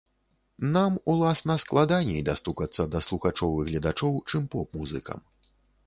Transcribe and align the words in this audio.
Нам, 0.75 0.95
уласна, 1.11 1.57
складаней 1.63 2.25
дастукацца 2.31 2.81
да 2.97 3.05
слухачоў 3.09 3.51
і 3.61 3.71
гледачоў, 3.71 4.13
чым 4.33 4.53
поп-музыкам. 4.57 5.19